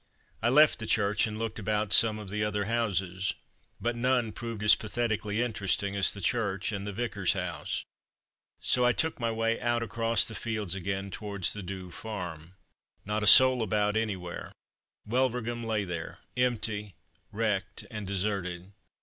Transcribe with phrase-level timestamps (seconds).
[0.41, 3.35] I left the church, and looked about some of the other houses,
[3.79, 7.85] but none proved as pathetically interesting as the church and the vicar's house,
[8.59, 12.55] so I took my way out across the fields again towards the Douve farm.
[13.05, 14.51] Not a soul about anywhere.
[15.07, 16.95] Wulverghem lay there, empty,
[17.31, 18.73] wrecked and deserted.